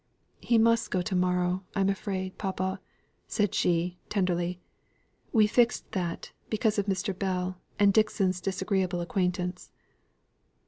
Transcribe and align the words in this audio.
"He 0.39 0.57
must 0.57 0.89
go 0.89 1.03
to 1.03 1.15
morrow, 1.15 1.63
I'm 1.75 1.87
afraid, 1.87 2.39
papa," 2.39 2.81
said 3.27 3.53
she, 3.53 3.99
tenderly; 4.09 4.59
"we 5.31 5.45
fixed 5.45 5.91
that, 5.91 6.31
because 6.49 6.79
of 6.79 6.87
Mr. 6.87 7.15
Bell, 7.15 7.59
and 7.77 7.93
Dixon's 7.93 8.41
disagreeable 8.41 9.01
acquaintance." 9.01 9.71